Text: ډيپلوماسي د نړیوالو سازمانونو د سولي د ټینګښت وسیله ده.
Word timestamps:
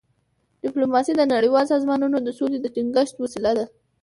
ډيپلوماسي 0.63 1.13
د 1.15 1.21
نړیوالو 1.33 1.71
سازمانونو 1.73 2.17
د 2.21 2.29
سولي 2.37 2.59
د 2.61 2.67
ټینګښت 2.75 3.15
وسیله 3.23 3.51
ده. 3.57 3.65